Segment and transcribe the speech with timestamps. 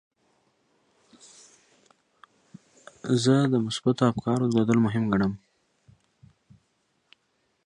[3.23, 5.33] زه د مثبتو افکارو درلودل مهم ګڼم.